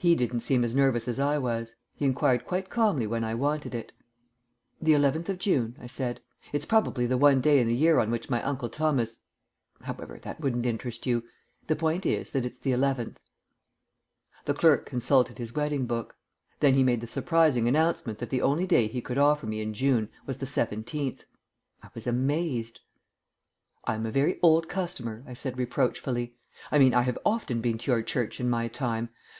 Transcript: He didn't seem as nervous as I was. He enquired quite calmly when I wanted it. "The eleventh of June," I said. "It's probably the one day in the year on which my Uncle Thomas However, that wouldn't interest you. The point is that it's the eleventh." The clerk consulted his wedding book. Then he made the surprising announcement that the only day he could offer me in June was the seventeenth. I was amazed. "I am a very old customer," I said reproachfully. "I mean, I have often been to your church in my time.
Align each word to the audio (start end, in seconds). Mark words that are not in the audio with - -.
He 0.00 0.14
didn't 0.14 0.42
seem 0.42 0.62
as 0.62 0.76
nervous 0.76 1.08
as 1.08 1.18
I 1.18 1.38
was. 1.38 1.74
He 1.96 2.04
enquired 2.04 2.46
quite 2.46 2.70
calmly 2.70 3.04
when 3.04 3.24
I 3.24 3.34
wanted 3.34 3.74
it. 3.74 3.90
"The 4.80 4.92
eleventh 4.94 5.28
of 5.28 5.40
June," 5.40 5.76
I 5.80 5.88
said. 5.88 6.20
"It's 6.52 6.66
probably 6.66 7.04
the 7.04 7.18
one 7.18 7.40
day 7.40 7.58
in 7.58 7.66
the 7.66 7.74
year 7.74 7.98
on 7.98 8.12
which 8.12 8.30
my 8.30 8.40
Uncle 8.44 8.68
Thomas 8.68 9.22
However, 9.82 10.20
that 10.22 10.40
wouldn't 10.40 10.66
interest 10.66 11.04
you. 11.04 11.24
The 11.66 11.74
point 11.74 12.06
is 12.06 12.30
that 12.30 12.46
it's 12.46 12.60
the 12.60 12.70
eleventh." 12.70 13.18
The 14.44 14.54
clerk 14.54 14.86
consulted 14.86 15.38
his 15.38 15.56
wedding 15.56 15.84
book. 15.86 16.14
Then 16.60 16.74
he 16.74 16.84
made 16.84 17.00
the 17.00 17.08
surprising 17.08 17.66
announcement 17.66 18.20
that 18.20 18.30
the 18.30 18.40
only 18.42 18.68
day 18.68 18.86
he 18.86 19.02
could 19.02 19.18
offer 19.18 19.46
me 19.46 19.60
in 19.60 19.74
June 19.74 20.10
was 20.26 20.38
the 20.38 20.46
seventeenth. 20.46 21.24
I 21.82 21.88
was 21.92 22.06
amazed. 22.06 22.78
"I 23.84 23.96
am 23.96 24.06
a 24.06 24.12
very 24.12 24.38
old 24.44 24.68
customer," 24.68 25.24
I 25.26 25.34
said 25.34 25.58
reproachfully. 25.58 26.36
"I 26.70 26.78
mean, 26.78 26.94
I 26.94 27.02
have 27.02 27.18
often 27.26 27.60
been 27.60 27.78
to 27.78 27.90
your 27.90 28.02
church 28.02 28.38
in 28.38 28.48
my 28.48 28.68
time. 28.68 29.08